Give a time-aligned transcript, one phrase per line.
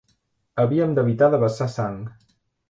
[0.63, 2.01] Havíem d'evitar de vessar sang